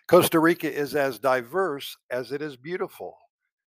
[0.07, 3.17] Costa Rica is as diverse as it is beautiful.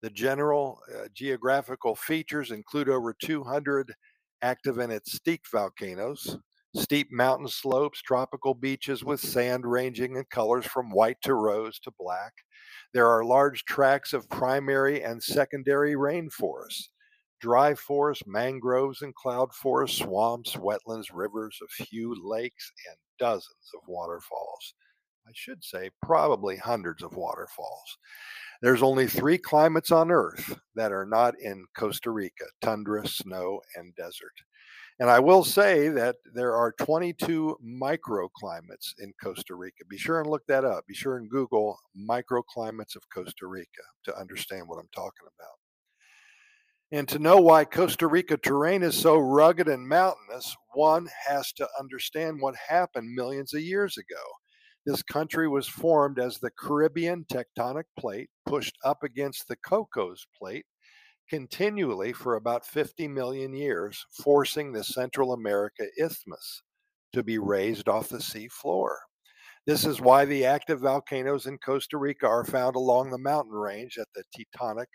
[0.02, 3.94] The general uh, geographical features include over 200
[4.42, 6.38] active and extinct volcanoes,
[6.76, 11.92] steep mountain slopes, tropical beaches with sand ranging in colors from white to rose to
[12.00, 12.34] black.
[12.94, 16.90] There are large tracts of primary and secondary rainforests,
[17.40, 23.82] dry forests, mangroves and cloud forests, swamps, wetlands, rivers, a few lakes, and dozens of
[23.88, 24.74] waterfalls.
[25.28, 27.98] I should say, probably hundreds of waterfalls.
[28.62, 33.96] There's only three climates on Earth that are not in Costa Rica tundra, snow, and
[33.96, 34.34] desert.
[35.00, 39.84] And I will say that there are 22 microclimates in Costa Rica.
[39.90, 40.86] Be sure and look that up.
[40.86, 45.58] Be sure and Google microclimates of Costa Rica to understand what I'm talking about.
[46.92, 51.68] And to know why Costa Rica terrain is so rugged and mountainous, one has to
[51.80, 54.22] understand what happened millions of years ago.
[54.86, 60.66] This country was formed as the Caribbean tectonic plate pushed up against the Cocos plate
[61.30, 66.64] continually for about 50 million years, forcing the Central America Isthmus
[67.14, 69.00] to be raised off the sea floor.
[69.68, 73.98] This is why the active volcanoes in Costa Rica are found along the mountain range
[74.00, 74.88] at the tectonic,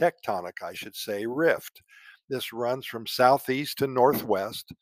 [0.00, 1.82] tectonic, I should say, rift.
[2.28, 4.72] This runs from southeast to northwest.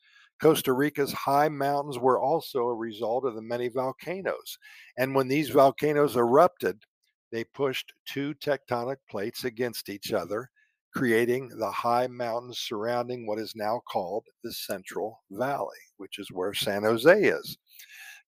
[0.41, 4.57] Costa Rica's high mountains were also a result of the many volcanoes.
[4.97, 6.83] And when these volcanoes erupted,
[7.31, 10.49] they pushed two tectonic plates against each other
[10.95, 16.53] creating the high mountains surrounding what is now called the Central Valley, which is where
[16.53, 17.57] San Jose is.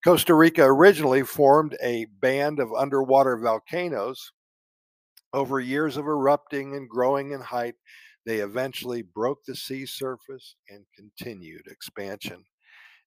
[0.03, 4.34] Costa Rica originally formed a band of underwater volcanoes.
[5.34, 7.75] Over years of erupting and growing in height,
[8.27, 12.43] they eventually broke the sea surface and continued expansion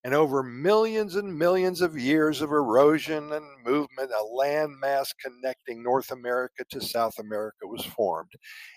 [0.03, 6.11] and over millions and millions of years of erosion and movement, a landmass connecting North
[6.11, 8.31] America to South America was formed.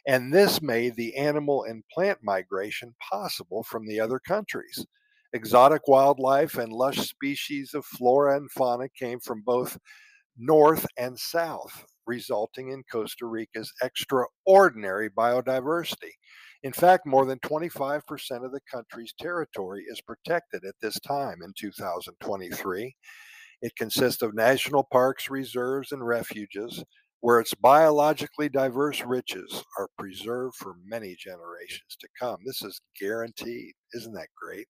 [0.06, 4.84] And this made the animal and plant migration possible from the other countries.
[5.32, 9.78] Exotic wildlife and lush species of flora and fauna came from both
[10.36, 16.12] north and south, resulting in Costa Rica's extraordinary biodiversity.
[16.62, 18.02] In fact, more than 25%
[18.44, 22.94] of the country's territory is protected at this time in 2023.
[23.62, 26.82] It consists of national parks, reserves, and refuges
[27.20, 32.36] where its biologically diverse riches are preserved for many generations to come.
[32.44, 33.72] This is guaranteed.
[33.94, 34.66] Isn't that great?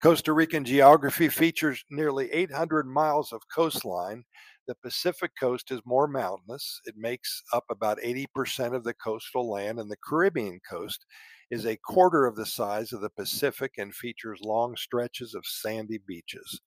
[0.00, 4.22] Costa Rican geography features nearly 800 miles of coastline
[4.66, 6.80] the Pacific coast is more mountainous.
[6.84, 11.04] It makes up about 80% of the coastal land, and the Caribbean coast
[11.50, 16.00] is a quarter of the size of the Pacific and features long stretches of sandy
[16.06, 16.60] beaches.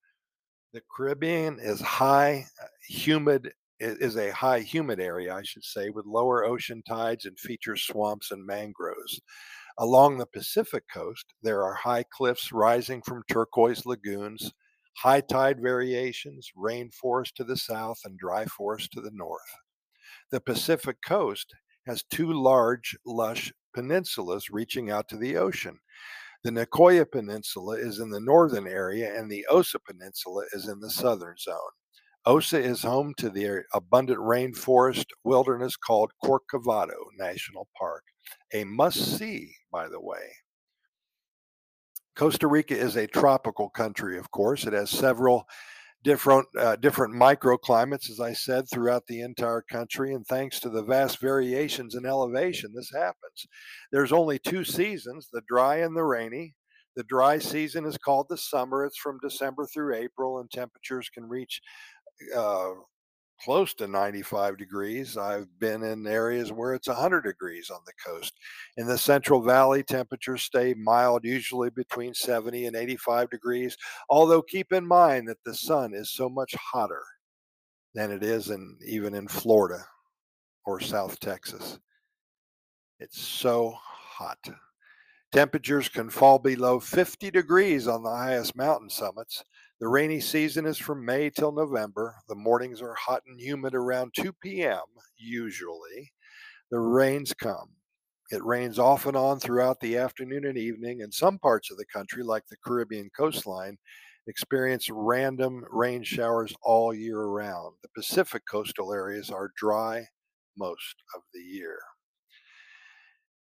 [0.73, 6.05] The Caribbean is high, uh, humid, is a high humid area, I should say, with
[6.05, 9.21] lower ocean tides and features swamps and mangroves.
[9.79, 14.51] Along the Pacific coast, there are high cliffs rising from turquoise lagoons
[14.97, 19.55] high tide variations, rainforest to the south, and dry forest to the north.
[20.31, 21.53] The Pacific coast
[21.85, 25.79] has two large, lush peninsulas reaching out to the ocean.
[26.43, 30.89] The Nicoya Peninsula is in the northern area, and the Osa Peninsula is in the
[30.89, 31.55] southern zone.
[32.25, 38.03] Osa is home to the abundant rainforest wilderness called Corcovado National Park,
[38.53, 40.33] a must see, by the way.
[42.17, 44.65] Costa Rica is a tropical country, of course.
[44.65, 45.45] It has several
[46.03, 50.13] different uh, different microclimates, as I said, throughout the entire country.
[50.13, 53.45] And thanks to the vast variations in elevation, this happens.
[53.91, 56.55] There's only two seasons: the dry and the rainy.
[56.95, 58.83] The dry season is called the summer.
[58.83, 61.61] It's from December through April, and temperatures can reach
[62.35, 62.71] uh,
[63.43, 65.17] close to 95 degrees.
[65.17, 68.33] I've been in areas where it's 100 degrees on the coast.
[68.77, 73.77] In the Central Valley, temperatures stay mild, usually between 70 and 85 degrees.
[74.09, 77.03] Although keep in mind that the sun is so much hotter
[77.93, 79.83] than it is in even in Florida
[80.65, 81.79] or South Texas.
[82.99, 84.39] It's so hot.
[85.31, 89.43] Temperatures can fall below 50 degrees on the highest mountain summits.
[89.79, 92.15] The rainy season is from May till November.
[92.27, 94.81] The mornings are hot and humid around 2 p.m.,
[95.17, 96.11] usually.
[96.71, 97.69] The rains come.
[98.31, 101.85] It rains off and on throughout the afternoon and evening, and some parts of the
[101.85, 103.77] country, like the Caribbean coastline,
[104.25, 107.75] experience random rain showers all year round.
[107.83, 110.05] The Pacific coastal areas are dry
[110.57, 111.77] most of the year.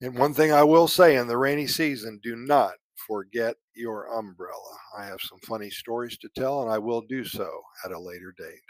[0.01, 2.75] And one thing I will say in the rainy season do not
[3.07, 4.77] forget your umbrella.
[4.99, 7.51] I have some funny stories to tell, and I will do so
[7.85, 8.61] at a later date.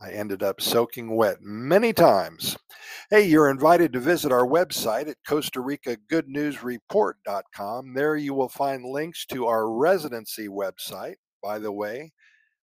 [0.00, 2.56] I ended up soaking wet many times.
[3.08, 7.94] Hey, you're invited to visit our website at Costa Rica Good News Report.com.
[7.94, 11.14] There you will find links to our residency website.
[11.40, 12.10] By the way,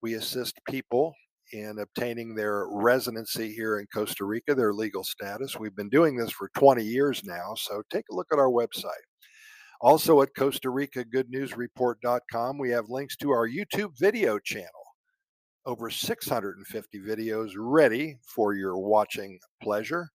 [0.00, 1.12] we assist people
[1.52, 5.58] in obtaining their residency here in Costa Rica, their legal status.
[5.58, 8.92] We've been doing this for 20 years now, so take a look at our website.
[9.80, 14.68] Also at Costa Rica Good News Report.com, we have links to our YouTube video channel.
[15.66, 20.10] Over 650 videos ready for your watching pleasure.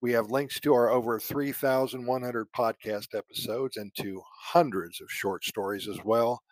[0.00, 5.88] We have links to our over 3,100 podcast episodes and to hundreds of short stories
[5.88, 6.42] as well.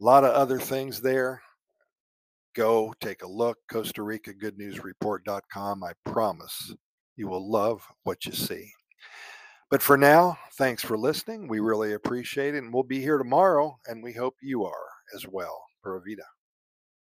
[0.00, 1.40] A lot of other things there.
[2.54, 3.58] Go take a look.
[3.70, 5.82] Costa Rica Good News Report.com.
[5.82, 6.74] I promise
[7.16, 8.70] you will love what you see.
[9.70, 11.48] But for now, thanks for listening.
[11.48, 12.62] We really appreciate it.
[12.62, 15.64] And we'll be here tomorrow, and we hope you are as well.
[15.82, 16.33] Pura Vida.